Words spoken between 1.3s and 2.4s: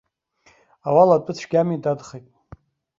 цәгьами, дадхеит.